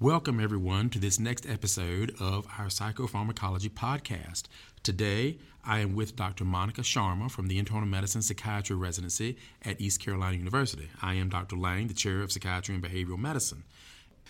Welcome, 0.00 0.40
everyone, 0.40 0.88
to 0.90 0.98
this 0.98 1.20
next 1.20 1.46
episode 1.46 2.14
of 2.18 2.46
our 2.58 2.66
Psychopharmacology 2.66 3.70
podcast. 3.70 4.44
Today, 4.82 5.38
I 5.64 5.80
am 5.80 5.94
with 5.94 6.16
Dr. 6.16 6.44
Monica 6.44 6.80
Sharma 6.80 7.30
from 7.30 7.46
the 7.46 7.58
Internal 7.58 7.86
Medicine 7.86 8.22
Psychiatry 8.22 8.74
Residency 8.74 9.36
at 9.64 9.80
East 9.80 10.00
Carolina 10.00 10.36
University. 10.36 10.88
I 11.00 11.14
am 11.14 11.28
Dr. 11.28 11.56
Lang, 11.56 11.86
the 11.88 11.94
Chair 11.94 12.22
of 12.22 12.32
Psychiatry 12.32 12.74
and 12.74 12.82
Behavioral 12.82 13.18
Medicine. 13.18 13.64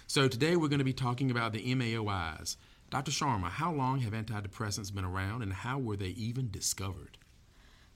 So, 0.07 0.29
today 0.29 0.57
we're 0.57 0.69
going 0.69 0.79
to 0.79 0.85
be 0.85 0.93
talking 0.93 1.31
about 1.31 1.53
the 1.53 1.75
MAOIs. 1.75 2.57
Dr. 2.91 3.11
Sharma, 3.11 3.49
how 3.49 3.73
long 3.73 4.01
have 4.01 4.13
antidepressants 4.13 4.93
been 4.93 5.07
around 5.07 5.43
and 5.43 5.53
how 5.53 5.79
were 5.79 5.97
they 5.97 6.09
even 6.09 6.51
discovered? 6.51 7.17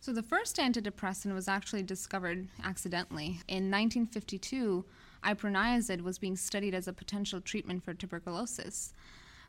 So, 0.01 0.13
the 0.13 0.23
first 0.23 0.57
antidepressant 0.57 1.35
was 1.35 1.49
actually 1.49 1.83
discovered 1.83 2.49
accidentally. 2.65 3.41
In 3.49 3.71
1952, 3.71 4.85
iproniazid 5.25 6.01
was 6.01 6.19
being 6.19 6.37
studied 6.37 6.75
as 6.75 6.89
a 6.89 6.93
potential 6.93 7.41
treatment 7.41 7.85
for 7.85 7.93
tuberculosis. 7.93 8.95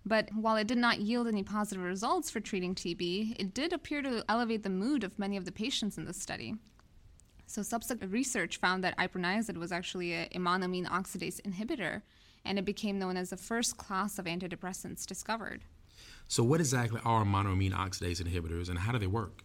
But 0.05 0.29
while 0.34 0.55
it 0.55 0.68
did 0.68 0.77
not 0.77 0.99
yield 0.99 1.27
any 1.27 1.43
positive 1.43 1.84
results 1.84 2.29
for 2.29 2.40
treating 2.40 2.76
TB, 2.76 3.40
it 3.40 3.54
did 3.54 3.73
appear 3.73 4.02
to 4.02 4.26
elevate 4.27 4.63
the 4.63 4.70
mood 4.70 5.04
of 5.04 5.20
many 5.20 5.38
of 5.38 5.45
the 5.45 5.52
patients 5.52 5.98
in 5.98 6.05
the 6.05 6.13
study. 6.13 6.55
So, 7.45 7.62
subsequent 7.62 8.12
research 8.12 8.57
found 8.57 8.84
that 8.84 8.98
iproniazid 8.98 9.57
was 9.57 9.71
actually 9.71 10.13
a, 10.13 10.23
a 10.34 10.40
monoamine 10.40 10.88
oxidase 10.88 11.41
inhibitor, 11.41 12.02
and 12.46 12.58
it 12.59 12.66
became 12.66 13.00
known 13.00 13.18
as 13.18 13.30
the 13.30 13.38
first 13.38 13.77
class 13.77 14.18
of 14.20 14.26
antidepressants 14.26 15.05
discovered. 15.05 15.64
So, 16.27 16.44
what 16.44 16.60
exactly 16.60 17.02
are 17.05 17.24
monoamine 17.24 17.74
oxidase 17.74 18.21
inhibitors 18.21 18.70
and 18.70 18.79
how 18.79 18.91
do 18.91 18.99
they 18.99 19.07
work? 19.07 19.44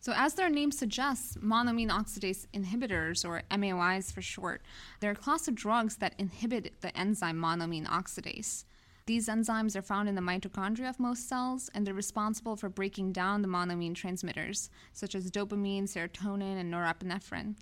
So, 0.00 0.12
as 0.14 0.34
their 0.34 0.48
name 0.48 0.70
suggests, 0.70 1.36
monoamine 1.36 1.90
oxidase 1.90 2.46
inhibitors, 2.54 3.24
or 3.24 3.42
MAOIs 3.50 4.12
for 4.12 4.22
short, 4.22 4.62
they're 5.00 5.12
a 5.12 5.16
class 5.16 5.48
of 5.48 5.54
drugs 5.54 5.96
that 5.96 6.14
inhibit 6.18 6.80
the 6.80 6.96
enzyme 6.96 7.36
monoamine 7.36 7.86
oxidase. 7.86 8.64
These 9.06 9.28
enzymes 9.28 9.74
are 9.74 9.82
found 9.82 10.08
in 10.08 10.14
the 10.14 10.20
mitochondria 10.20 10.88
of 10.90 11.00
most 11.00 11.28
cells, 11.28 11.70
and 11.74 11.86
they're 11.86 11.94
responsible 11.94 12.56
for 12.56 12.68
breaking 12.68 13.12
down 13.12 13.42
the 13.42 13.48
monoamine 13.48 13.94
transmitters, 13.94 14.70
such 14.92 15.14
as 15.14 15.30
dopamine, 15.30 15.84
serotonin, 15.84 16.60
and 16.60 16.72
norepinephrine. 16.72 17.54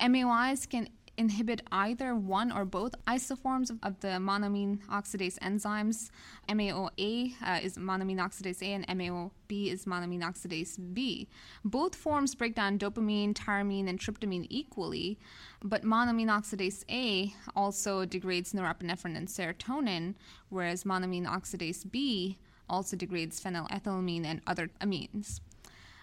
MAOIs 0.00 0.68
can 0.68 0.88
inhibit 1.20 1.60
either 1.70 2.14
one 2.14 2.50
or 2.50 2.64
both 2.64 2.94
isoforms 3.06 3.70
of, 3.82 4.00
the 4.00 4.16
monoamine 4.30 4.78
oxidase 4.88 5.38
enzymes. 5.40 6.10
MAOA 6.48 7.34
uh, 7.46 7.60
is 7.62 7.76
monoamine 7.76 8.16
oxidase 8.26 8.62
A 8.62 8.72
and 8.72 8.86
MAOB 8.88 9.70
is 9.70 9.84
monoamine 9.84 10.22
oxidase 10.22 10.78
B. 10.94 11.28
Both 11.62 11.94
forms 11.94 12.34
break 12.34 12.54
down 12.54 12.78
dopamine, 12.78 13.34
tyramine, 13.34 13.86
and 13.86 13.98
tryptamine 14.00 14.46
equally, 14.48 15.18
but 15.62 15.84
monoamine 15.84 16.30
oxidase 16.38 16.84
A 16.90 17.34
also 17.54 18.06
degrades 18.06 18.54
norepinephrine 18.54 19.16
and 19.16 19.28
serotonin, 19.28 20.14
whereas 20.48 20.84
monoamine 20.84 21.26
oxidase 21.26 21.88
B 21.90 22.38
also 22.70 22.96
degrades 22.96 23.38
phenylethylamine 23.44 24.24
and 24.24 24.40
other 24.46 24.70
amines. 24.80 25.40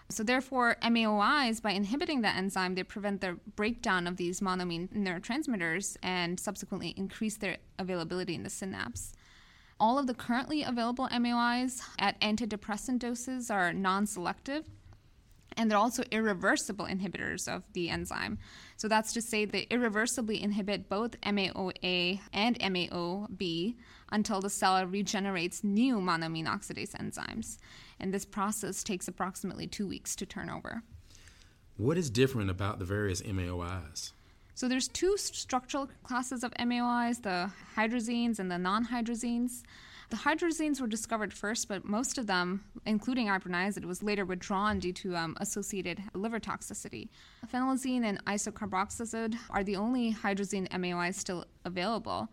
So 0.10 0.24
therefore, 0.24 0.78
MAOIs, 0.82 1.62
by 1.62 1.72
inhibiting 1.72 2.22
that 2.22 2.38
enzyme, 2.38 2.76
they 2.76 2.84
prevent 2.84 3.20
the 3.20 3.40
breakdown 3.56 4.08
of 4.08 4.16
these 4.16 4.40
monoamine 4.40 4.88
neurotransmitters 4.90 5.98
and 6.02 6.40
subsequently 6.40 6.94
increase 6.96 7.36
their 7.36 7.58
availability 7.78 8.34
in 8.34 8.44
the 8.44 8.50
synapse. 8.50 9.12
All 9.80 10.00
of 10.00 10.08
the 10.08 10.14
currently 10.14 10.64
available 10.64 11.10
MAOIs 11.10 11.82
at 12.00 12.20
antidepressant 12.22 13.00
doses 13.00 13.52
are 13.52 13.74
non-selective, 13.74 14.66
and 15.58 15.70
they're 15.70 15.78
also 15.78 16.04
irreversible 16.10 16.86
inhibitors 16.86 17.48
of 17.48 17.64
the 17.74 17.90
enzyme. 17.90 18.38
So 18.78 18.88
that's 18.88 19.12
to 19.14 19.22
say 19.22 19.44
they 19.44 19.68
irreversibly 19.70 20.42
inhibit 20.42 20.88
both 20.88 21.20
MAOA 21.22 22.22
and 22.32 22.60
MAOB 22.60 23.76
until 24.12 24.40
the 24.40 24.50
cell 24.50 24.86
regenerates 24.86 25.64
new 25.64 25.98
monoamine 25.98 26.48
oxidase 26.48 26.96
enzymes 26.96 27.58
and 28.00 28.14
this 28.14 28.26
process 28.26 28.84
takes 28.84 29.08
approximately 29.08 29.68
two 29.68 29.88
weeks 29.88 30.16
to 30.16 30.26
turn 30.26 30.50
over. 30.50 30.84
What 31.78 31.98
is 31.98 32.10
different 32.10 32.50
about 32.50 32.80
the 32.80 32.86
various 32.86 33.22
MAOIs? 33.22 34.12
So 34.56 34.68
there's 34.68 34.88
two 34.88 35.18
structural 35.18 35.88
classes 36.02 36.44
of 36.44 36.52
MAOIs, 36.56 37.22
the 37.22 37.52
hydrazines 37.76 38.40
and 38.40 38.50
the 38.50 38.58
non-hydrazines. 38.58 39.62
The 40.10 40.18
hydrazines 40.18 40.82
were 40.82 40.88
discovered 40.88 41.34
first, 41.34 41.68
but 41.68 41.86
most 41.86 42.18
of 42.18 42.28
them, 42.28 42.64
including 42.86 43.28
iproniazid, 43.28 43.86
was 43.86 44.02
later 44.02 44.26
withdrawn 44.26 44.80
due 44.80 44.94
to 44.94 45.16
um, 45.16 45.38
associated 45.42 46.02
liver 46.14 46.40
toxicity. 46.40 47.10
Phenelzine 47.54 48.06
and 48.06 48.24
isocarboxazid 48.26 49.38
are 49.50 49.64
the 49.64 49.76
only 49.76 50.14
hydrazine 50.14 50.68
MAOIs 50.70 51.16
still 51.16 51.46
available. 51.66 52.30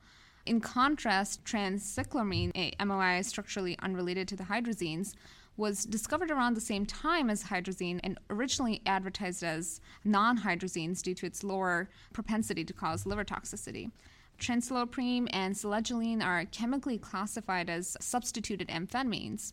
In 0.46 0.60
contrast, 0.60 1.44
tranylcypromine, 1.44 2.52
a 2.54 2.70
MAOI 2.76 3.24
structurally 3.24 3.76
unrelated 3.80 4.28
to 4.28 4.36
the 4.36 4.44
hydrazines, 4.44 5.14
was 5.56 5.84
discovered 5.84 6.30
around 6.30 6.54
the 6.54 6.60
same 6.60 6.84
time 6.84 7.30
as 7.30 7.44
hydrazine 7.44 8.00
and 8.02 8.18
originally 8.30 8.82
advertised 8.86 9.44
as 9.44 9.80
non 10.04 10.38
hydrazines 10.38 11.02
due 11.02 11.14
to 11.14 11.26
its 11.26 11.44
lower 11.44 11.88
propensity 12.12 12.64
to 12.64 12.72
cause 12.72 13.06
liver 13.06 13.24
toxicity. 13.24 13.90
Tranylcypromine 14.38 15.28
and 15.30 15.54
selegiline 15.54 16.24
are 16.24 16.44
chemically 16.46 16.98
classified 16.98 17.70
as 17.70 17.96
substituted 18.00 18.68
amphetamines, 18.68 19.52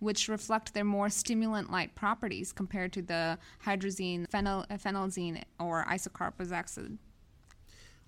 which 0.00 0.28
reflect 0.28 0.74
their 0.74 0.84
more 0.84 1.08
stimulant 1.08 1.70
like 1.70 1.94
properties 1.94 2.52
compared 2.52 2.92
to 2.92 3.02
the 3.02 3.38
hydrazine, 3.64 4.28
phenyl, 4.28 4.68
phenelzine, 4.68 5.42
or 5.58 5.84
isocarboxazid. 5.86 6.98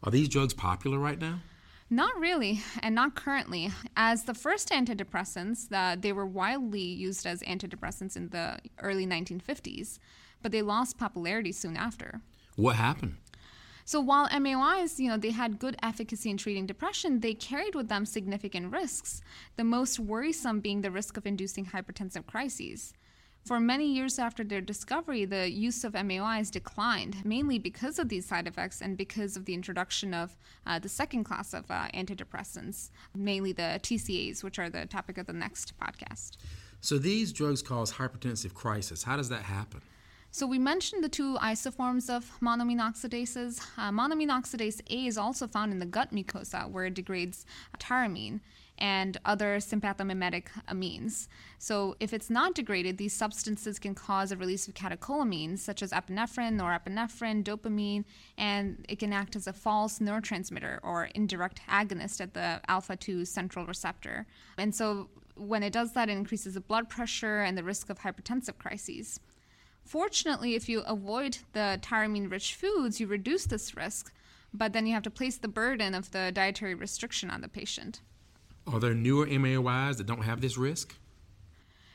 Are 0.02 0.10
these 0.10 0.28
drugs 0.28 0.52
popular 0.52 0.98
right 0.98 1.18
now? 1.18 1.40
Not 1.90 2.18
really, 2.18 2.62
and 2.82 2.94
not 2.94 3.14
currently. 3.14 3.70
As 3.96 4.24
the 4.24 4.34
first 4.34 4.70
antidepressants, 4.70 5.70
uh, 5.70 5.96
they 5.98 6.12
were 6.12 6.26
widely 6.26 6.80
used 6.80 7.26
as 7.26 7.42
antidepressants 7.42 8.16
in 8.16 8.30
the 8.30 8.58
early 8.80 9.06
1950s, 9.06 9.98
but 10.42 10.50
they 10.50 10.62
lost 10.62 10.98
popularity 10.98 11.52
soon 11.52 11.76
after. 11.76 12.20
What 12.56 12.76
happened? 12.76 13.16
So 13.84 14.00
while 14.00 14.28
MAOIs, 14.30 14.98
you 14.98 15.10
know, 15.10 15.18
they 15.18 15.30
had 15.30 15.58
good 15.58 15.76
efficacy 15.82 16.30
in 16.30 16.38
treating 16.38 16.64
depression, 16.64 17.20
they 17.20 17.34
carried 17.34 17.74
with 17.74 17.88
them 17.88 18.06
significant 18.06 18.72
risks. 18.72 19.20
The 19.56 19.64
most 19.64 20.00
worrisome 20.00 20.60
being 20.60 20.80
the 20.80 20.90
risk 20.90 21.18
of 21.18 21.26
inducing 21.26 21.66
hypertensive 21.66 22.26
crises. 22.26 22.94
For 23.44 23.60
many 23.60 23.86
years 23.92 24.18
after 24.18 24.42
their 24.42 24.62
discovery, 24.62 25.26
the 25.26 25.50
use 25.50 25.84
of 25.84 25.92
MAOIs 25.92 26.50
declined, 26.50 27.22
mainly 27.26 27.58
because 27.58 27.98
of 27.98 28.08
these 28.08 28.24
side 28.24 28.46
effects 28.46 28.80
and 28.80 28.96
because 28.96 29.36
of 29.36 29.44
the 29.44 29.52
introduction 29.52 30.14
of 30.14 30.34
uh, 30.66 30.78
the 30.78 30.88
second 30.88 31.24
class 31.24 31.52
of 31.52 31.70
uh, 31.70 31.88
antidepressants, 31.92 32.88
mainly 33.14 33.52
the 33.52 33.78
TCAs, 33.82 34.42
which 34.42 34.58
are 34.58 34.70
the 34.70 34.86
topic 34.86 35.18
of 35.18 35.26
the 35.26 35.34
next 35.34 35.78
podcast. 35.78 36.38
So 36.80 36.96
these 36.96 37.34
drugs 37.34 37.60
cause 37.60 37.92
hypertensive 37.92 38.54
crisis. 38.54 39.02
How 39.02 39.18
does 39.18 39.28
that 39.28 39.42
happen? 39.42 39.82
So 40.34 40.48
we 40.48 40.58
mentioned 40.58 41.04
the 41.04 41.08
two 41.08 41.36
isoforms 41.36 42.10
of 42.10 42.28
monoamine 42.42 42.80
oxidases. 42.80 43.60
Uh, 43.78 43.92
monoamine 43.92 44.30
oxidase 44.30 44.80
A 44.90 45.06
is 45.06 45.16
also 45.16 45.46
found 45.46 45.70
in 45.70 45.78
the 45.78 45.86
gut 45.86 46.12
mucosa, 46.12 46.68
where 46.68 46.86
it 46.86 46.94
degrades 46.94 47.46
tyramine 47.78 48.40
and 48.76 49.16
other 49.24 49.58
sympathomimetic 49.58 50.46
amines. 50.68 51.28
So, 51.60 51.94
if 52.00 52.12
it's 52.12 52.30
not 52.30 52.56
degraded, 52.56 52.98
these 52.98 53.12
substances 53.12 53.78
can 53.78 53.94
cause 53.94 54.32
a 54.32 54.36
release 54.36 54.66
of 54.66 54.74
catecholamines 54.74 55.60
such 55.60 55.84
as 55.84 55.92
epinephrine, 55.92 56.58
norepinephrine, 56.60 57.44
dopamine, 57.44 58.04
and 58.36 58.84
it 58.88 58.98
can 58.98 59.12
act 59.12 59.36
as 59.36 59.46
a 59.46 59.52
false 59.52 60.00
neurotransmitter 60.00 60.80
or 60.82 61.04
indirect 61.14 61.60
agonist 61.68 62.20
at 62.20 62.34
the 62.34 62.60
alpha 62.66 62.96
2 62.96 63.24
central 63.24 63.66
receptor. 63.66 64.26
And 64.58 64.74
so, 64.74 65.10
when 65.36 65.62
it 65.62 65.72
does 65.72 65.92
that, 65.92 66.08
it 66.08 66.18
increases 66.18 66.54
the 66.54 66.60
blood 66.60 66.88
pressure 66.88 67.42
and 67.42 67.56
the 67.56 67.62
risk 67.62 67.88
of 67.88 68.00
hypertensive 68.00 68.58
crises. 68.58 69.20
Fortunately, 69.84 70.54
if 70.54 70.68
you 70.68 70.80
avoid 70.80 71.38
the 71.52 71.78
tyramine 71.82 72.30
rich 72.30 72.54
foods, 72.54 73.00
you 73.00 73.06
reduce 73.06 73.44
this 73.46 73.76
risk, 73.76 74.12
but 74.52 74.72
then 74.72 74.86
you 74.86 74.94
have 74.94 75.02
to 75.02 75.10
place 75.10 75.36
the 75.36 75.48
burden 75.48 75.94
of 75.94 76.10
the 76.10 76.32
dietary 76.32 76.74
restriction 76.74 77.30
on 77.30 77.42
the 77.42 77.48
patient. 77.48 78.00
Are 78.66 78.80
there 78.80 78.94
newer 78.94 79.26
MAOIs 79.26 79.98
that 79.98 80.06
don't 80.06 80.22
have 80.22 80.40
this 80.40 80.56
risk? 80.56 80.96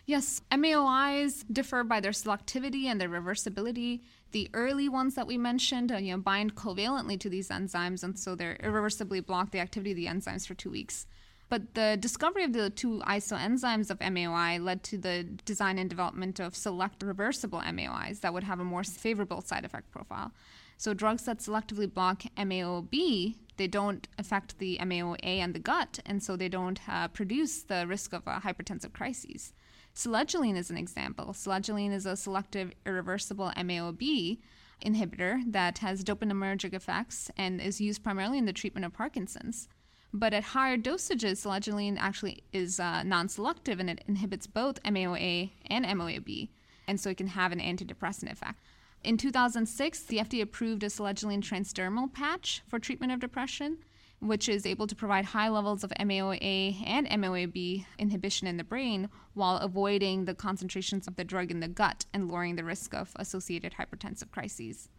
Yes, 0.06 0.42
MAOIs 0.52 1.46
differ 1.52 1.84
by 1.84 2.00
their 2.00 2.12
selectivity 2.12 2.86
and 2.86 3.00
their 3.00 3.10
reversibility. 3.10 4.02
The 4.32 4.50
early 4.54 4.90
ones 4.90 5.16
that 5.16 5.28
we 5.28 5.38
mentioned, 5.38 5.92
uh, 5.92 5.98
you 5.98 6.14
know, 6.14 6.20
bind 6.20 6.56
covalently 6.56 7.20
to 7.20 7.30
these 7.30 7.50
enzymes, 7.50 8.04
and 8.04 8.18
so 8.18 8.34
they're 8.34 8.58
irreversibly 8.64 9.20
block 9.20 9.52
the 9.52 9.60
activity 9.60 9.92
of 9.92 9.98
the 9.98 10.08
enzymes 10.08 10.48
for 10.48 10.56
two 10.56 10.72
weeks. 10.72 11.06
But 11.50 11.74
the 11.74 11.98
discovery 12.00 12.44
of 12.44 12.54
the 12.54 12.69
two 12.69 13.01
isoenzymes 13.07 13.90
of 13.90 13.98
MAOI 14.00 14.63
led 14.63 14.84
to 14.84 14.98
the 15.00 15.24
design 15.24 15.80
and 15.80 15.90
development 15.90 16.40
of 16.40 16.56
select 16.56 17.01
reversible 17.01 17.60
MAOIs 17.60 18.22
that 18.22 18.34
would 18.34 18.44
have 18.44 18.60
a 18.60 18.63
more 18.63 18.84
favorable 18.84 19.42
side 19.42 19.66
effect 19.66 19.90
profile. 19.92 20.31
So 20.78 20.94
drugs 20.94 21.24
that 21.25 21.40
selectively 21.40 21.92
block 21.92 22.24
MAOB, 22.38 23.36
they 23.57 23.68
don't 23.68 24.07
affect 24.18 24.60
the 24.60 24.78
MAOA 24.80 25.18
and 25.24 25.54
the 25.54 25.60
gut, 25.60 26.00
and 26.06 26.24
so 26.24 26.36
they 26.36 26.48
don't 26.48 26.80
uh, 26.88 27.07
produce 27.10 27.63
the 27.63 27.86
risk 27.88 28.13
of 28.13 28.28
uh, 28.28 28.40
hypertensive 28.40 28.94
crises. 28.94 29.52
Selegiline 29.95 30.56
is 30.56 30.69
an 30.69 30.78
example. 30.78 31.34
Selegiline 31.34 31.92
is 31.92 32.06
a 32.06 32.16
selective 32.16 32.72
irreversible 32.86 33.52
MAOB 33.57 34.38
inhibitor 34.86 35.42
that 35.52 35.80
has 35.80 36.04
dopaminergic 36.04 36.74
effects 36.74 37.30
and 37.36 37.60
is 37.60 37.81
used 37.81 38.04
primarily 38.04 38.38
in 38.38 38.45
the 38.45 38.54
treatment 38.54 38.86
of 38.86 38.94
Parkinson's. 38.94 39.68
But 40.14 40.34
at 40.34 40.44
higher 40.44 40.78
dosages, 40.78 41.46
selegiline 41.46 41.98
actually 42.00 42.44
is 42.52 42.80
uh, 42.80 43.04
non 43.04 43.30
selective 43.30 43.80
and 43.80 43.90
it 43.90 44.04
inhibits 44.08 44.48
both 44.48 44.82
MAOA 44.84 45.52
and 45.68 45.86
MAOB, 45.86 46.50
and 46.88 47.00
so 47.00 47.12
it 47.12 47.18
can 47.18 47.28
have 47.28 47.52
an 47.52 47.60
antidepressant 47.60 48.32
effect. 48.32 48.60
In 49.04 49.18
2006, 49.18 50.04
the 50.04 50.18
FDA 50.18 50.42
approved 50.42 50.84
a 50.84 50.88
selegiline 50.88 51.42
transdermal 51.42 52.12
patch 52.12 52.62
for 52.68 52.80
treatment 52.80 53.14
of 53.14 53.20
depression, 53.20 53.78
which 54.20 54.50
is 54.50 54.66
able 54.66 54.88
to 54.88 54.96
provide 54.96 55.26
high 55.26 55.48
levels 55.48 55.84
of 55.84 55.92
MAOA 55.92 56.84
and 56.86 57.08
MAOB 57.08 57.86
inhibition 57.98 58.48
in 58.48 58.58
the 58.58 58.64
brain 58.64 59.10
while 59.36 59.58
avoiding 59.58 60.26
the 60.26 60.34
concentrations 60.34 61.08
of 61.08 61.16
the 61.16 61.24
drug 61.24 61.52
in 61.52 61.62
the 61.62 61.68
gut 61.68 62.06
and 62.14 62.28
lowering 62.28 62.56
the 62.56 62.64
risk 62.64 62.94
of 62.94 63.12
associated 63.16 63.76
hypertensive 63.80 64.32
crises. 64.32 64.90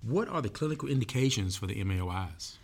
What 0.00 0.28
are 0.28 0.40
the 0.40 0.48
clinical 0.48 0.88
indications 0.88 1.56
for 1.56 1.66
the 1.66 1.82
MAOIs? 1.84 2.56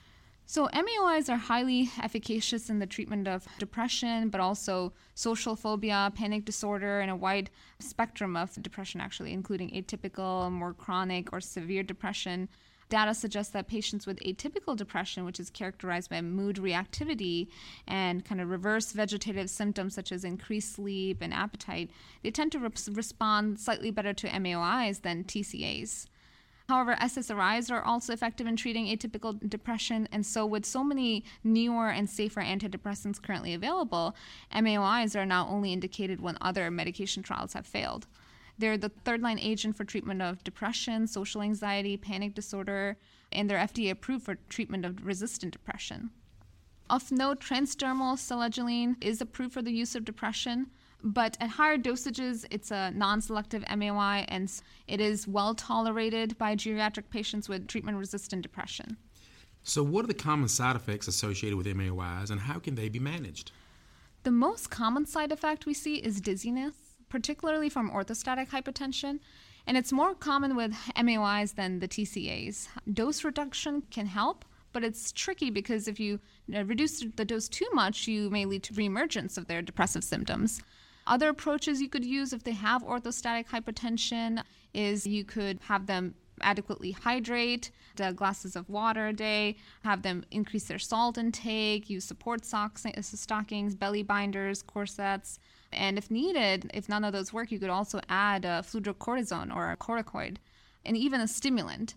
So, 0.55 0.69
MAOIs 0.69 1.29
are 1.29 1.37
highly 1.37 1.91
efficacious 2.01 2.71
in 2.71 2.79
the 2.79 2.87
treatment 2.87 3.27
of 3.27 3.45
depression, 3.59 4.29
but 4.29 4.41
also 4.41 4.93
social 5.17 5.57
phobia, 5.57 6.13
panic 6.15 6.45
disorder, 6.45 7.01
and 7.01 7.11
a 7.11 7.17
wide 7.17 7.51
spectrum 7.81 8.37
of 8.37 8.55
depression, 8.63 9.01
actually, 9.01 9.33
including 9.33 9.71
atypical, 9.71 10.53
more 10.53 10.73
chronic, 10.73 11.33
or 11.33 11.41
severe 11.41 11.83
depression. 11.83 12.49
Data 12.89 13.15
suggests 13.15 13.53
that 13.53 13.67
patients 13.67 14.07
with 14.07 14.21
atypical 14.21 14.77
depression, 14.77 15.25
which 15.25 15.41
is 15.41 15.51
characterized 15.51 16.09
by 16.09 16.21
mood 16.21 16.59
reactivity 16.59 17.49
and 17.89 18.25
kind 18.25 18.41
of 18.41 18.49
reverse 18.49 18.93
vegetative 18.93 19.51
symptoms 19.51 19.93
such 19.93 20.13
as 20.13 20.23
increased 20.23 20.73
sleep 20.73 21.19
and 21.21 21.35
appetite, 21.35 21.91
they 22.23 22.31
tend 22.31 22.53
to 22.53 22.61
re- 22.61 22.71
respond 22.93 23.59
slightly 23.59 23.91
better 23.91 24.13
to 24.13 24.29
MAOIs 24.29 25.03
than 25.03 25.25
TCAs. 25.25 26.07
However, 26.69 26.97
SSRIs 26.97 27.71
are 27.71 27.83
also 27.83 28.13
effective 28.13 28.47
in 28.47 28.57
treating 28.57 28.87
atypical 28.87 29.39
depression, 29.49 30.09
and 30.11 30.25
so 30.25 30.47
with 30.47 30.65
so 30.65 30.83
many 30.83 31.25
newer 31.43 31.91
and 31.91 32.09
safer 32.09 32.41
antidepressants 32.41 33.21
currently 33.21 33.53
available, 33.53 34.17
MAOIs 34.51 35.15
are 35.15 35.27
now 35.27 35.47
only 35.49 35.73
indicated 35.73 36.23
when 36.23 36.39
other 36.41 36.71
medication 36.71 37.23
trials 37.23 37.53
have 37.53 37.67
failed. 37.67 38.07
They're 38.57 38.79
the 38.79 38.89
third 39.05 39.21
line 39.21 39.39
agent 39.39 39.77
for 39.77 39.85
treatment 39.85 40.23
of 40.23 40.43
depression, 40.45 41.07
social 41.07 41.43
anxiety, 41.43 41.97
panic 41.97 42.35
disorder, 42.35 42.97
and 43.31 43.51
they're 43.51 43.59
FDA 43.59 43.91
approved 43.91 44.25
for 44.25 44.37
treatment 44.49 44.87
of 44.87 45.05
resistant 45.05 45.53
depression. 45.53 46.11
Of 46.89 47.11
note, 47.11 47.41
transdermal 47.41 48.17
selegiline 48.17 48.97
is 49.03 49.21
approved 49.21 49.53
for 49.53 49.63
the 49.63 49.73
use 49.73 49.95
of 49.95 50.05
depression. 50.05 50.71
But 51.07 51.37
at 51.39 51.51
higher 51.51 51.77
dosages, 51.77 52.47
it's 52.51 52.71
a 52.71 52.91
non 52.91 53.21
selective 53.21 53.63
MAOI 53.65 54.25
and 54.29 54.51
it 54.89 55.03
is 55.03 55.29
well 55.29 55.55
tolerated 55.55 56.39
by 56.39 56.57
geriatric 56.57 57.11
patients 57.11 57.47
with 57.47 57.69
treatment 57.69 57.99
resistant 57.99 58.41
depression. 58.41 58.97
So, 59.63 59.83
what 59.83 60.05
are 60.05 60.09
the 60.09 60.15
common 60.15 60.49
side 60.49 60.77
effects 60.77 61.07
associated 61.07 61.59
with 61.59 61.67
MAOIs 61.67 62.31
and 62.31 62.41
how 62.41 62.59
can 62.59 62.75
they 62.75 62.89
be 62.89 62.99
managed? 62.99 63.53
The 64.23 64.31
most 64.31 64.71
common 64.71 65.05
side 65.05 65.31
effect 65.31 65.67
we 65.67 65.75
see 65.75 65.97
is 65.97 66.23
dizziness, 66.23 66.75
particularly 67.11 67.69
from 67.69 67.91
orthostatic 67.91 68.49
hypotension, 68.49 69.21
and 69.67 69.77
it's 69.77 69.93
more 69.93 70.15
common 70.15 70.57
with 70.57 70.73
MAOIs 70.97 71.55
than 71.55 71.81
the 71.81 71.89
TCAs. 71.89 72.69
Dose 72.91 73.25
reduction 73.25 73.83
can 73.91 74.07
help, 74.07 74.47
but 74.73 74.83
it's 74.83 75.13
tricky 75.13 75.51
because 75.51 75.87
if 75.87 76.01
you 76.01 76.21
reduce 76.49 77.05
the 77.17 77.27
dose 77.27 77.49
too 77.51 77.69
much, 77.75 78.09
you 78.09 78.31
may 78.31 78.47
lead 78.47 78.63
to 78.63 78.73
reemergence 78.73 79.37
of 79.37 79.49
their 79.49 79.61
depressive 79.61 80.03
symptoms. 80.03 80.63
Other 81.07 81.29
approaches 81.29 81.83
you 81.83 81.89
could 81.89 82.05
use 82.05 82.33
if 82.33 82.45
they 82.45 82.53
have 82.53 82.83
orthostatic 82.83 83.49
hypertension 83.49 84.43
is 84.73 85.07
you 85.07 85.25
could 85.25 85.61
have 85.65 85.87
them 85.87 86.15
adequately 86.41 86.93
hydrate, 86.93 87.71
glasses 88.17 88.57
of 88.57 88.69
water 88.69 89.09
a 89.09 89.13
day, 89.13 89.57
have 89.85 90.03
them 90.03 90.25
increase 90.31 90.65
their 90.65 90.79
salt 90.79 91.19
intake, 91.19 91.89
use 91.89 92.05
support 92.05 92.45
socks, 92.45 92.87
stockings, 93.01 93.75
belly 93.75 94.03
binders, 94.03 94.63
corsets. 94.63 95.39
And 95.73 95.99
if 95.99 96.11
needed, 96.11 96.71
if 96.75 96.89
none 96.89 97.05
of 97.05 97.13
those 97.13 97.33
work, 97.33 97.51
you 97.51 97.59
could 97.59 97.71
also 97.71 98.01
add 98.09 98.47
uh, 98.47 98.63
a 98.65 98.67
fludrocortisone 98.67 99.55
or 99.55 99.71
a 99.71 99.77
corticoid 99.77 100.37
and 100.85 100.97
even 100.97 101.21
a 101.21 101.29
stimulant. 101.29 101.95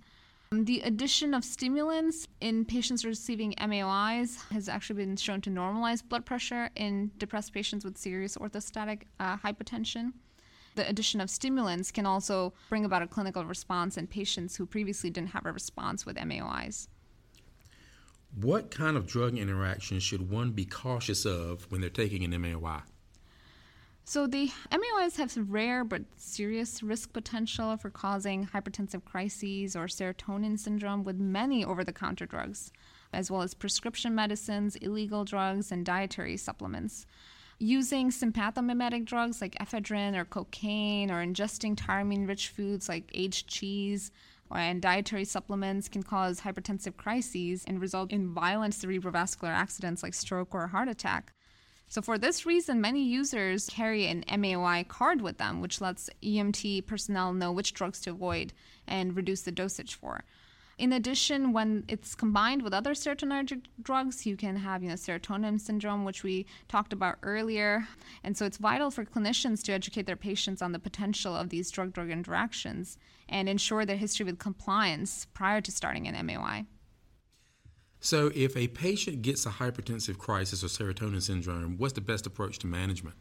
Um, 0.51 0.65
the 0.65 0.81
addition 0.81 1.33
of 1.33 1.44
stimulants 1.44 2.27
in 2.39 2.65
patients 2.65 3.03
receiving 3.03 3.53
MAOIs 3.59 4.49
has 4.51 4.69
actually 4.69 5.03
been 5.03 5.17
shown 5.17 5.41
to 5.41 5.49
normalize 5.49 6.07
blood 6.07 6.25
pressure 6.25 6.69
in 6.75 7.11
depressed 7.17 7.53
patients 7.53 7.83
with 7.83 7.97
serious 7.97 8.38
orthostatic 8.38 9.03
uh, 9.19 9.38
hypotension. 9.38 10.13
The 10.75 10.88
addition 10.88 11.19
of 11.21 11.29
stimulants 11.29 11.91
can 11.91 12.05
also 12.05 12.53
bring 12.69 12.85
about 12.85 13.01
a 13.01 13.07
clinical 13.07 13.44
response 13.44 13.97
in 13.97 14.07
patients 14.07 14.55
who 14.55 14.65
previously 14.65 15.09
didn't 15.09 15.31
have 15.31 15.45
a 15.45 15.51
response 15.51 16.05
with 16.05 16.15
MAOIs. 16.17 16.88
What 18.39 18.69
kind 18.69 18.95
of 18.95 19.07
drug 19.07 19.38
interactions 19.38 20.03
should 20.03 20.29
one 20.29 20.51
be 20.51 20.65
cautious 20.65 21.25
of 21.25 21.69
when 21.71 21.81
they're 21.81 21.89
taking 21.89 22.23
an 22.23 22.31
MAOI? 22.41 22.83
So 24.09 24.25
the 24.25 24.50
MAOIs 24.71 25.18
have 25.18 25.36
rare 25.50 25.83
but 25.83 26.04
serious 26.15 26.81
risk 26.81 27.12
potential 27.12 27.75
for 27.75 27.89
causing 27.89 28.48
hypertensive 28.48 29.04
crises 29.04 29.75
or 29.75 29.88
serotonin 29.88 30.57
syndrome 30.57 31.04
with 31.04 31.18
many 31.18 31.65
over-the-counter 31.65 32.25
drugs, 32.25 32.71
as 33.12 33.30
well 33.30 33.42
as 33.42 33.54
prescription 33.54 34.15
medicines, 34.15 34.77
illegal 34.77 35.25
drugs, 35.25 35.74
and 35.74 35.86
dietary 35.86 36.38
supplements. 36.38 37.06
Using 37.59 38.09
sympathomimetic 38.09 39.04
drugs 39.04 39.42
like 39.42 39.56
ephedrine 39.56 40.15
or 40.15 40.24
cocaine 40.24 41.12
or 41.12 41.21
ingesting 41.21 41.75
tyramine-rich 41.75 42.48
foods 42.48 42.88
like 42.88 43.12
aged 43.13 43.50
cheese 43.50 44.13
and 44.50 44.81
dietary 44.81 45.25
supplements 45.25 45.89
can 45.89 46.01
cause 46.01 46.39
hypertensive 46.39 46.95
crises 46.95 47.65
and 47.68 47.81
result 47.81 48.13
in 48.13 48.33
violent 48.33 48.74
cerebrovascular 48.74 49.50
accidents 49.50 50.01
like 50.01 50.13
stroke 50.13 50.56
or 50.56 50.68
heart 50.68 50.88
attack. 50.88 51.33
So, 51.89 52.01
for 52.01 52.18
this 52.18 52.45
reason, 52.45 52.81
many 52.81 53.01
users 53.01 53.68
carry 53.68 54.07
an 54.07 54.25
MAOI 54.28 54.86
card 54.88 55.22
with 55.22 55.38
them, 55.38 55.62
which 55.62 55.80
lets 55.80 56.10
EMT 56.22 56.86
personnel 56.86 57.34
know 57.34 57.51
which 57.51 57.74
drugs 57.74 58.01
to 58.01 58.10
avoid 58.10 58.51
and 58.86 59.16
reduce 59.16 59.44
the 59.44 59.54
dosage 59.54 59.95
for. 59.95 60.25
In 60.78 60.94
addition, 60.94 61.54
when 61.54 61.86
it's 61.88 62.13
combined 62.13 62.62
with 62.62 62.74
other 62.74 62.94
serotonergic 62.94 63.63
drugs, 63.81 64.28
you 64.28 64.36
can 64.36 64.57
have 64.57 64.84
you 64.84 64.89
know, 64.89 64.95
serotonin 64.95 65.60
syndrome, 65.60 66.06
which 66.06 66.24
we 66.24 66.45
talked 66.68 66.94
about 66.94 67.18
earlier. 67.23 67.88
And 68.23 68.38
so 68.38 68.45
it's 68.45 68.57
vital 68.57 68.92
for 68.92 69.04
clinicians 69.04 69.64
to 69.64 69.71
educate 69.71 70.06
their 70.06 70.16
patients 70.16 70.61
on 70.61 70.73
the 70.73 70.80
potential 70.80 71.35
of 71.35 71.50
these 71.50 71.71
drug 71.71 71.94
drug 71.94 72.11
interactions 72.11 72.97
and 73.28 73.50
ensure 73.50 73.85
their 73.85 73.97
history 73.97 74.26
with 74.26 74.38
compliance 74.38 75.26
prior 75.33 75.61
to 75.61 75.71
starting 75.71 76.07
an 76.07 76.28
MAOI. 76.28 76.68
So, 77.99 78.31
if 78.35 78.56
a 78.56 78.68
patient 78.68 79.21
gets 79.23 79.45
a 79.45 79.49
hypertensive 79.49 80.18
crisis 80.18 80.63
or 80.63 80.68
serotonin 80.68 81.21
syndrome, 81.21 81.77
what's 81.77 81.94
the 81.94 82.01
best 82.01 82.27
approach 82.27 82.59
to 82.59 82.68
management? 82.68 83.16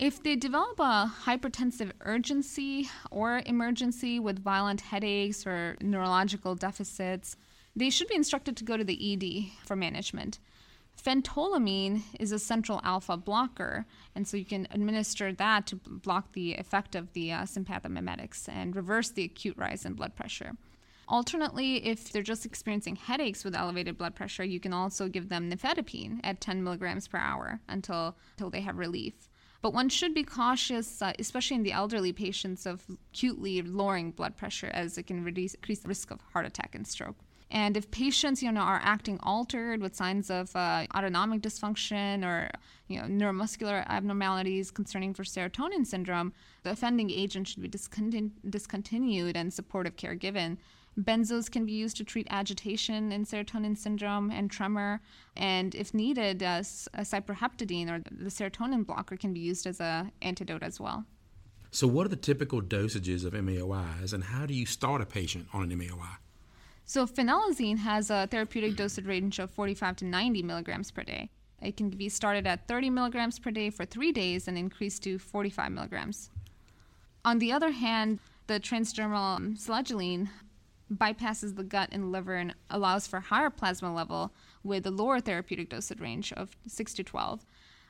If 0.00 0.22
they 0.22 0.34
develop 0.34 0.80
a 0.80 1.12
hypertensive 1.24 1.92
urgency 2.00 2.88
or 3.10 3.42
emergency 3.46 4.18
with 4.18 4.42
violent 4.42 4.80
headaches 4.80 5.46
or 5.46 5.76
neurological 5.80 6.54
deficits, 6.54 7.36
they 7.76 7.90
should 7.90 8.08
be 8.08 8.16
instructed 8.16 8.56
to 8.56 8.64
go 8.64 8.76
to 8.76 8.84
the 8.84 9.12
ED 9.12 9.66
for 9.66 9.76
management. 9.76 10.38
Phentolamine 11.00 12.02
is 12.18 12.32
a 12.32 12.38
central 12.38 12.80
alpha 12.82 13.16
blocker, 13.16 13.86
and 14.14 14.26
so 14.26 14.36
you 14.36 14.44
can 14.44 14.66
administer 14.70 15.32
that 15.32 15.66
to 15.66 15.76
block 15.76 16.32
the 16.32 16.54
effect 16.54 16.94
of 16.94 17.12
the 17.12 17.32
uh, 17.32 17.42
sympathomimetics 17.42 18.48
and 18.48 18.74
reverse 18.74 19.10
the 19.10 19.24
acute 19.24 19.56
rise 19.56 19.84
in 19.84 19.94
blood 19.94 20.14
pressure. 20.16 20.56
Alternately, 21.10 21.84
if 21.84 22.12
they're 22.12 22.22
just 22.22 22.46
experiencing 22.46 22.94
headaches 22.94 23.44
with 23.44 23.56
elevated 23.56 23.98
blood 23.98 24.14
pressure, 24.14 24.44
you 24.44 24.60
can 24.60 24.72
also 24.72 25.08
give 25.08 25.28
them 25.28 25.50
nifedipine 25.50 26.20
at 26.22 26.40
10 26.40 26.62
milligrams 26.62 27.08
per 27.08 27.18
hour 27.18 27.60
until, 27.68 28.16
until 28.36 28.48
they 28.48 28.60
have 28.60 28.78
relief. 28.78 29.28
But 29.60 29.74
one 29.74 29.88
should 29.88 30.14
be 30.14 30.22
cautious, 30.22 31.02
uh, 31.02 31.12
especially 31.18 31.56
in 31.56 31.64
the 31.64 31.72
elderly 31.72 32.12
patients, 32.12 32.64
of 32.64 32.84
acutely 33.12 33.60
lowering 33.60 34.12
blood 34.12 34.36
pressure 34.36 34.70
as 34.72 34.96
it 34.98 35.08
can 35.08 35.24
reduce, 35.24 35.54
increase 35.54 35.80
the 35.80 35.88
risk 35.88 36.12
of 36.12 36.20
heart 36.32 36.46
attack 36.46 36.76
and 36.76 36.86
stroke. 36.86 37.16
And 37.50 37.76
if 37.76 37.90
patients, 37.90 38.40
you 38.40 38.52
know, 38.52 38.60
are 38.60 38.80
acting 38.82 39.18
altered 39.24 39.82
with 39.82 39.96
signs 39.96 40.30
of 40.30 40.54
uh, 40.54 40.86
autonomic 40.94 41.42
dysfunction 41.42 42.24
or, 42.24 42.48
you 42.86 43.02
know, 43.02 43.08
neuromuscular 43.08 43.84
abnormalities 43.88 44.70
concerning 44.70 45.12
for 45.12 45.24
serotonin 45.24 45.84
syndrome, 45.84 46.32
the 46.62 46.70
offending 46.70 47.10
agent 47.10 47.48
should 47.48 47.62
be 47.62 47.68
discontinu- 47.68 48.30
discontinued 48.48 49.36
and 49.36 49.52
supportive 49.52 49.96
care 49.96 50.14
given. 50.14 50.58
Benzos 50.98 51.50
can 51.50 51.64
be 51.64 51.72
used 51.72 51.96
to 51.98 52.04
treat 52.04 52.26
agitation 52.30 53.12
in 53.12 53.24
serotonin 53.24 53.76
syndrome 53.76 54.30
and 54.30 54.50
tremor. 54.50 55.00
And 55.36 55.74
if 55.74 55.94
needed, 55.94 56.42
uh, 56.42 56.60
cyproheptadine 56.60 57.90
or 57.90 58.02
the 58.10 58.30
serotonin 58.30 58.84
blocker 58.84 59.16
can 59.16 59.32
be 59.32 59.40
used 59.40 59.66
as 59.66 59.80
an 59.80 60.12
antidote 60.20 60.62
as 60.62 60.80
well. 60.80 61.04
So, 61.70 61.86
what 61.86 62.04
are 62.04 62.08
the 62.08 62.16
typical 62.16 62.60
dosages 62.60 63.24
of 63.24 63.32
MAOIs, 63.32 64.12
and 64.12 64.24
how 64.24 64.44
do 64.44 64.54
you 64.54 64.66
start 64.66 65.00
a 65.00 65.06
patient 65.06 65.46
on 65.52 65.62
an 65.62 65.78
MAOI? 65.78 66.16
So, 66.84 67.06
phenelazine 67.06 67.78
has 67.78 68.10
a 68.10 68.26
therapeutic 68.26 68.74
dosage 68.74 69.06
range 69.06 69.38
of 69.38 69.50
45 69.50 69.96
to 69.96 70.04
90 70.04 70.42
milligrams 70.42 70.90
per 70.90 71.04
day. 71.04 71.30
It 71.62 71.76
can 71.76 71.90
be 71.90 72.08
started 72.08 72.46
at 72.46 72.66
30 72.66 72.90
milligrams 72.90 73.38
per 73.38 73.52
day 73.52 73.70
for 73.70 73.84
three 73.84 74.10
days 74.10 74.48
and 74.48 74.58
increased 74.58 75.04
to 75.04 75.18
45 75.18 75.70
milligrams. 75.70 76.30
On 77.24 77.38
the 77.38 77.52
other 77.52 77.70
hand, 77.70 78.18
the 78.48 78.58
transdermal 78.58 79.36
um, 79.36 79.54
selegiline 79.54 80.28
bypasses 80.92 81.56
the 81.56 81.64
gut 81.64 81.88
and 81.92 82.12
liver 82.12 82.34
and 82.34 82.54
allows 82.68 83.06
for 83.06 83.20
higher 83.20 83.50
plasma 83.50 83.94
level 83.94 84.32
with 84.64 84.86
a 84.86 84.90
lower 84.90 85.20
therapeutic 85.20 85.70
dosage 85.70 86.00
range 86.00 86.32
of 86.32 86.56
6 86.66 86.94
to 86.94 87.04
12. 87.04 87.46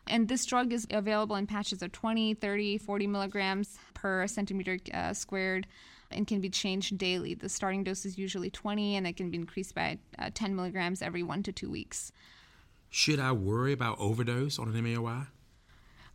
And 0.07 0.29
this 0.29 0.45
drug 0.45 0.73
is 0.73 0.87
available 0.91 1.37
in 1.37 1.47
patches 1.47 1.83
of 1.83 1.93
20, 1.93 2.35
30, 2.35 2.79
40 2.79 3.07
milligrams 3.07 3.79
per 3.95 4.27
centimeter 4.27 4.79
uh, 4.93 5.13
squared 5.13 5.67
and 6.11 6.27
can 6.27 6.41
be 6.41 6.51
changed 6.51 6.99
daily. 6.99 7.35
The 7.35 7.49
starting 7.49 7.85
dose 7.85 8.05
is 8.05 8.19
usually 8.19 8.51
20 8.51 8.97
and 8.97 9.07
it 9.07 9.17
can 9.17 9.31
be 9.31 9.39
increased 9.39 9.75
by 9.75 9.99
uh, 10.19 10.31
10 10.33 10.57
milligrams 10.57 11.03
every 11.03 11.23
one 11.23 11.43
to 11.45 11.53
two 11.53 11.71
weeks. 11.71 12.13
Should 12.89 13.21
I 13.21 13.33
worry 13.33 13.73
about 13.73 14.01
overdose 14.01 14.59
on 14.59 14.75
an 14.75 14.85
MAOI? 14.85 15.29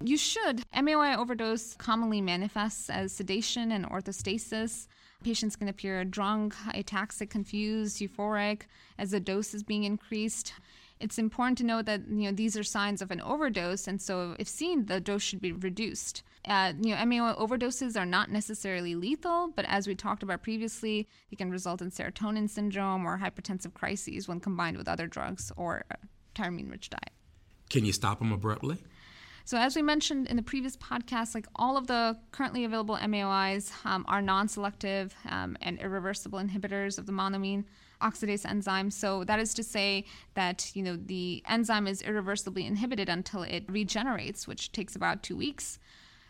You 0.04 0.18
should. 0.18 0.64
MAOI 0.74 1.18
overdose 1.18 1.76
commonly 1.76 2.22
manifests 2.22 2.90
as 2.90 3.14
sedation 3.14 3.72
and 3.72 3.86
orthostasis. 3.86 4.88
Patients 5.24 5.56
can 5.56 5.68
appear 5.68 6.04
drunk, 6.04 6.54
ataxic, 6.74 7.30
confused, 7.30 8.00
euphoric 8.00 8.64
as 8.98 9.12
the 9.12 9.20
dose 9.20 9.54
is 9.54 9.64
being 9.64 9.84
increased. 9.84 10.54
It's 11.00 11.18
important 11.18 11.58
to 11.58 11.66
note 11.66 11.86
that 11.86 12.02
you 12.08 12.26
know 12.26 12.32
these 12.32 12.56
are 12.56 12.64
signs 12.64 13.02
of 13.02 13.12
an 13.12 13.20
overdose, 13.22 13.88
and 13.88 14.02
so 14.02 14.36
if 14.40 14.48
seen, 14.48 14.86
the 14.86 15.02
dose 15.02 15.24
should 15.24 15.42
be 15.42 15.52
reduced. 15.52 16.24
Uh, 16.48 16.74
you 16.80 16.96
know, 16.96 17.02
MAOI 17.02 17.38
overdoses 17.38 18.00
are 18.00 18.06
not 18.06 18.30
necessarily 18.30 18.96
lethal, 18.96 19.52
but 19.56 19.66
as 19.68 19.88
we 19.88 19.96
talked 19.96 20.24
about 20.24 20.44
previously, 20.44 21.08
it 21.32 21.38
can 21.38 21.50
result 21.50 21.82
in 21.82 21.90
serotonin 21.90 22.50
syndrome 22.50 23.06
or 23.06 23.18
hypertensive 23.18 23.74
crises 23.74 24.28
when 24.28 24.40
combined 24.40 24.78
with 24.78 24.88
other 24.88 25.08
drugs 25.08 25.52
or 25.58 25.84
a 25.92 25.98
tyramine-rich 26.36 26.92
diet. 26.92 27.12
Can 27.70 27.84
you 27.84 27.92
stop 27.92 28.20
them 28.20 28.32
abruptly? 28.32 28.78
So, 29.48 29.60
as 29.60 29.76
we 29.76 29.84
mentioned 29.84 30.26
in 30.26 30.38
the 30.38 30.42
previous 30.42 30.76
podcast, 30.76 31.36
like 31.36 31.46
all 31.56 31.78
of 31.78 31.86
the 31.86 32.18
currently 32.32 32.66
available 32.66 32.98
MAOIs 32.98 33.72
um, 33.86 34.04
are 34.08 34.20
non 34.20 34.48
selective 34.48 35.14
um, 35.30 35.56
and 35.62 35.78
irreversible 35.78 36.40
inhibitors 36.40 36.98
of 36.98 37.06
the 37.06 37.12
monoamine 37.12 37.64
oxidase 38.02 38.44
enzyme. 38.44 38.90
So, 38.90 39.24
that 39.26 39.40
is 39.40 39.54
to 39.54 39.64
say 39.64 40.06
that 40.34 40.72
you 40.74 40.82
know 40.82 40.96
the 40.96 41.44
enzyme 41.48 41.86
is 41.86 42.02
irreversibly 42.02 42.66
inhibited 42.66 43.08
until 43.08 43.44
it 43.44 43.66
regenerates, 43.68 44.48
which 44.48 44.72
takes 44.72 44.96
about 44.96 45.22
two 45.22 45.38
weeks. 45.38 45.78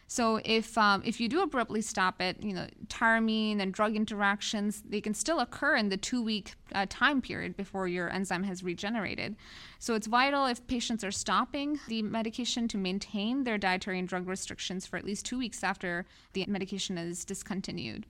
So 0.08 0.40
if 0.46 0.78
um, 0.78 1.02
if 1.04 1.20
you 1.20 1.28
do 1.28 1.42
abruptly 1.42 1.82
stop 1.82 2.22
it, 2.22 2.42
you 2.44 2.54
know, 2.54 2.68
tyramine 2.88 3.60
and 3.60 3.74
drug 3.74 3.96
interactions 3.96 4.84
they 4.88 5.02
can 5.02 5.14
still 5.14 5.40
occur 5.40 5.76
in 5.76 5.90
the 5.90 5.98
two 5.98 6.24
week 6.24 6.54
uh, 6.74 6.86
time 6.90 7.22
period 7.22 7.58
before 7.58 7.88
your 7.88 8.10
enzyme 8.10 8.44
has 8.44 8.64
regenerated. 8.64 9.36
So 9.80 9.96
it's 9.96 10.08
vital 10.08 10.46
if 10.46 10.66
patients 10.68 11.04
are 11.04 11.12
stopping 11.12 11.80
the 11.88 12.02
medication 12.04 12.68
to 12.70 12.78
maintain 12.78 13.44
their 13.44 13.58
dietary 13.58 14.00
and 14.00 14.08
drug 14.08 14.28
restrictions 14.28 14.86
for 14.86 14.98
at 14.98 15.06
least 15.06 15.26
two 15.26 15.40
weeks 15.40 15.64
after 15.64 16.06
the 16.34 16.46
medication 16.48 16.98
is 16.98 17.26
discontinued. 17.26 18.06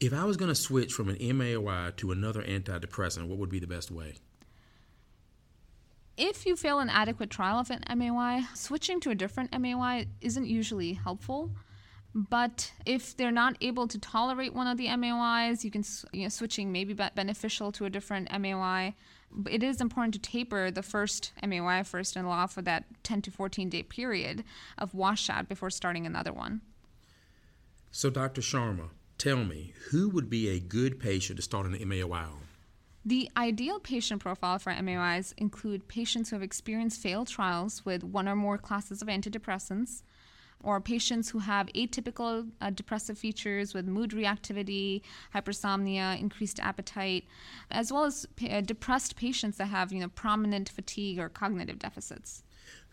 If 0.00 0.12
I 0.12 0.24
was 0.24 0.36
going 0.36 0.48
to 0.48 0.54
switch 0.54 0.92
from 0.92 1.10
an 1.10 1.16
MAOI 1.16 1.94
to 1.96 2.10
another 2.10 2.42
antidepressant, 2.42 3.28
what 3.28 3.38
would 3.38 3.50
be 3.50 3.60
the 3.60 3.68
best 3.68 3.90
way? 3.90 4.14
If 6.16 6.44
you 6.44 6.56
fail 6.56 6.78
an 6.78 6.90
adequate 6.90 7.30
trial 7.30 7.58
of 7.58 7.70
an 7.70 7.82
MAOI, 7.88 8.44
switching 8.54 9.00
to 9.00 9.10
a 9.10 9.14
different 9.14 9.50
MAOI 9.52 10.06
isn't 10.20 10.46
usually 10.46 10.92
helpful. 10.92 11.50
But 12.14 12.72
if 12.84 13.16
they're 13.16 13.30
not 13.30 13.56
able 13.62 13.88
to 13.88 13.98
tolerate 13.98 14.52
one 14.52 14.66
of 14.66 14.76
the 14.76 14.88
MAOIs, 14.88 15.64
you 15.64 15.70
can 15.70 15.82
you 16.12 16.24
know, 16.24 16.28
switching 16.28 16.70
may 16.70 16.84
be 16.84 16.92
beneficial 16.92 17.72
to 17.72 17.86
a 17.86 17.90
different 17.90 18.28
MAOI. 18.28 18.92
It 19.50 19.62
is 19.62 19.80
important 19.80 20.12
to 20.14 20.20
taper 20.20 20.70
the 20.70 20.82
first 20.82 21.32
MAOI 21.42 21.86
first 21.86 22.16
and 22.16 22.26
allow 22.26 22.46
for 22.46 22.60
that 22.62 22.84
10 23.02 23.22
to 23.22 23.30
14 23.30 23.70
day 23.70 23.82
period 23.82 24.44
of 24.76 24.92
washout 24.92 25.48
before 25.48 25.70
starting 25.70 26.04
another 26.04 26.34
one. 26.34 26.60
So, 27.90 28.10
Dr. 28.10 28.42
Sharma, 28.42 28.90
tell 29.16 29.44
me, 29.44 29.72
who 29.90 30.10
would 30.10 30.28
be 30.28 30.50
a 30.50 30.60
good 30.60 31.00
patient 31.00 31.38
to 31.38 31.42
start 31.42 31.64
an 31.64 31.74
MAOI 31.74 32.24
on? 32.24 32.51
The 33.04 33.28
ideal 33.36 33.80
patient 33.80 34.22
profile 34.22 34.60
for 34.60 34.72
MAOIs 34.72 35.34
include 35.36 35.88
patients 35.88 36.30
who 36.30 36.36
have 36.36 36.42
experienced 36.42 37.02
failed 37.02 37.26
trials 37.26 37.84
with 37.84 38.04
one 38.04 38.28
or 38.28 38.36
more 38.36 38.58
classes 38.58 39.02
of 39.02 39.08
antidepressants, 39.08 40.02
or 40.62 40.80
patients 40.80 41.30
who 41.30 41.40
have 41.40 41.66
atypical 41.74 42.48
uh, 42.60 42.70
depressive 42.70 43.18
features 43.18 43.74
with 43.74 43.86
mood 43.88 44.10
reactivity, 44.10 45.02
hypersomnia, 45.34 46.20
increased 46.20 46.60
appetite, 46.60 47.24
as 47.72 47.92
well 47.92 48.04
as 48.04 48.24
uh, 48.48 48.60
depressed 48.60 49.16
patients 49.16 49.56
that 49.56 49.66
have 49.66 49.92
you 49.92 49.98
know 49.98 50.08
prominent 50.08 50.68
fatigue 50.68 51.18
or 51.18 51.28
cognitive 51.28 51.80
deficits. 51.80 52.44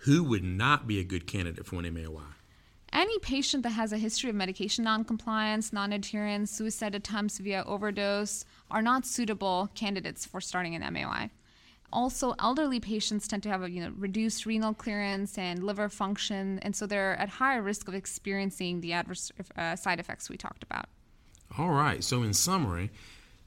Who 0.03 0.23
would 0.23 0.43
not 0.43 0.87
be 0.87 0.99
a 0.99 1.03
good 1.03 1.27
candidate 1.27 1.67
for 1.67 1.75
an 1.75 1.85
MAOI? 1.85 2.38
Any 2.91 3.19
patient 3.19 3.63
that 3.63 3.71
has 3.71 3.93
a 3.93 3.97
history 3.97 4.29
of 4.29 4.35
medication 4.35 4.83
noncompliance, 4.83 5.71
non 5.71 5.93
adherence, 5.93 6.51
suicide 6.51 6.95
attempts 6.95 7.37
via 7.37 7.63
overdose 7.65 8.45
are 8.71 8.81
not 8.81 9.05
suitable 9.05 9.69
candidates 9.75 10.25
for 10.25 10.41
starting 10.41 10.75
an 10.75 10.81
MAOI. 10.81 11.29
Also, 11.91 12.35
elderly 12.39 12.79
patients 12.79 13.27
tend 13.27 13.41
to 13.43 13.49
have 13.49 13.63
a 13.63 13.69
you 13.69 13.81
know, 13.81 13.91
reduced 13.97 14.45
renal 14.45 14.73
clearance 14.73 15.37
and 15.37 15.63
liver 15.63 15.89
function, 15.89 16.59
and 16.59 16.75
so 16.75 16.85
they're 16.85 17.15
at 17.17 17.29
higher 17.29 17.61
risk 17.61 17.87
of 17.87 17.95
experiencing 17.95 18.81
the 18.81 18.93
adverse 18.93 19.31
uh, 19.57 19.75
side 19.75 19.99
effects 19.99 20.29
we 20.29 20.37
talked 20.37 20.63
about. 20.63 20.85
All 21.57 21.69
right, 21.69 22.03
so 22.03 22.21
in 22.21 22.33
summary, 22.33 22.91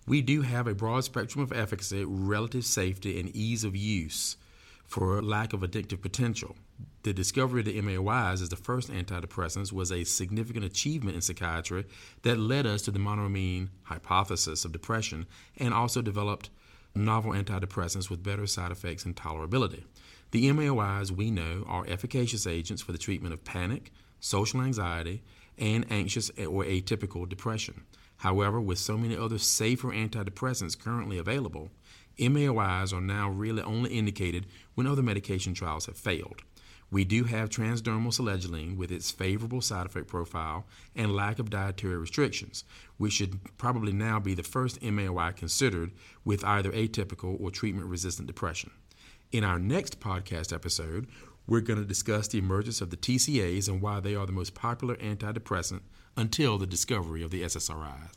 we 0.07 0.23
do 0.23 0.43
have 0.43 0.67
a 0.67 0.75
broad 0.75 1.05
spectrum 1.05 1.43
of 1.43 1.53
efficacy, 1.53 2.05
relative 2.05 2.65
safety, 2.65 3.21
and 3.21 3.35
ease 3.35 3.63
of 3.63 3.77
use 3.77 4.37
for 4.85 5.23
lack 5.23 5.53
of 5.53 5.61
addictive 5.61 6.03
potential. 6.03 6.57
The 7.05 7.13
discovery 7.13 7.61
of 7.61 7.67
the 7.67 7.81
MAOIs 7.81 8.43
as 8.43 8.49
the 8.49 8.57
first 8.57 8.89
antidepressants 8.89 9.73
was 9.73 9.91
a 9.91 10.05
significant 10.05 10.65
achievement 10.65 11.17
in 11.17 11.21
psychiatry 11.21 11.85
that 12.23 12.39
led 12.39 12.65
us 12.65 12.83
to 12.83 12.93
the 12.93 13.01
monoamine 13.01 13.71
hypothesis 13.83 14.65
of 14.65 14.71
depression 14.71 15.27
and 15.57 15.75
also 15.75 16.01
developed 16.01 16.51
novel 16.95 17.33
antidepressants 17.33 18.09
with 18.09 18.23
better 18.23 18.47
side 18.47 18.71
effects 18.71 19.05
and 19.05 19.17
tolerability. 19.17 19.83
The 20.31 20.49
MAOIs 20.51 21.11
we 21.11 21.33
know 21.33 21.65
are 21.67 21.85
efficacious 21.89 22.47
agents 22.47 22.83
for 22.83 22.93
the 22.93 22.99
treatment 22.99 23.35
of 23.35 23.43
panic, 23.43 23.91
social 24.21 24.61
anxiety, 24.61 25.25
and 25.59 25.85
anxious 25.91 26.31
or 26.31 26.65
atypical 26.65 27.29
depression. 27.29 27.83
However, 28.19 28.61
with 28.61 28.79
so 28.79 28.97
many 28.97 29.17
other 29.17 29.39
safer 29.39 29.89
antidepressants 29.89 30.79
currently 30.79 31.19
available, 31.19 31.71
MAOIs 32.17 32.93
are 32.93 33.01
now 33.01 33.29
really 33.29 33.63
only 33.63 33.91
indicated 33.91 34.47
when 34.77 34.87
other 34.87 35.03
medication 35.03 35.53
trials 35.53 35.87
have 35.87 35.97
failed. 35.97 36.43
We 36.93 37.05
do 37.07 37.25
have 37.25 37.49
transdermal 37.49 38.13
selegiline 38.13 38.77
with 38.77 38.93
its 38.93 39.11
favorable 39.11 39.63
side 39.63 39.87
effect 39.87 40.09
profile 40.09 40.67
and 40.95 41.17
lack 41.17 41.39
of 41.39 41.49
dietary 41.49 41.97
restrictions, 41.97 42.65
which 42.99 43.15
should 43.15 43.41
probably 43.57 43.95
now 43.95 44.21
be 44.21 44.35
the 44.35 44.43
first 44.43 44.79
MAOI 44.83 45.35
considered 45.35 45.93
with 46.23 46.45
either 46.45 46.71
atypical 46.71 47.41
or 47.41 47.51
treatment 47.51 47.87
resistant 47.87 48.27
depression. 48.27 48.73
In 49.33 49.43
our 49.43 49.59
next 49.59 50.01
podcast 50.01 50.53
episode, 50.53 51.07
we're 51.47 51.63
going 51.63 51.79
to 51.79 51.87
discuss 51.87 52.29
the 52.29 52.39
emergence 52.39 52.83
of 52.83 52.91
the 52.91 52.99
TCAs 52.99 53.69
and 53.71 53.81
why 53.81 53.99
they 54.01 54.15
are 54.15 54.27
the 54.27 54.33
most 54.33 54.55
popular 54.55 54.97
antidepressant 54.97 55.81
until 56.19 56.59
the 56.59 56.67
discovery 56.67 57.23
of 57.23 57.31
the 57.31 57.43
SSRIs. 57.43 58.11